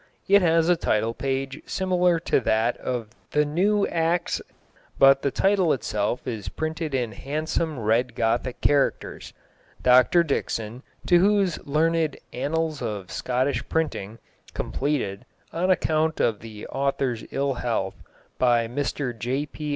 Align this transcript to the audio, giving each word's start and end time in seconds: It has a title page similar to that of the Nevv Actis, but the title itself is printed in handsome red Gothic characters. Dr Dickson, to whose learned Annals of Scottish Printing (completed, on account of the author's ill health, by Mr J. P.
It 0.27 0.41
has 0.41 0.67
a 0.67 0.75
title 0.75 1.13
page 1.13 1.61
similar 1.67 2.19
to 2.21 2.39
that 2.39 2.75
of 2.77 3.09
the 3.33 3.45
Nevv 3.45 3.87
Actis, 3.93 4.41
but 4.97 5.21
the 5.21 5.29
title 5.29 5.73
itself 5.73 6.25
is 6.27 6.49
printed 6.49 6.95
in 6.95 7.11
handsome 7.11 7.77
red 7.77 8.15
Gothic 8.15 8.61
characters. 8.61 9.31
Dr 9.83 10.23
Dickson, 10.23 10.81
to 11.05 11.19
whose 11.19 11.63
learned 11.67 12.17
Annals 12.33 12.81
of 12.81 13.11
Scottish 13.11 13.61
Printing 13.69 14.17
(completed, 14.55 15.23
on 15.53 15.69
account 15.69 16.19
of 16.19 16.39
the 16.39 16.65
author's 16.69 17.23
ill 17.29 17.53
health, 17.53 18.01
by 18.39 18.67
Mr 18.67 19.15
J. 19.15 19.45
P. 19.45 19.69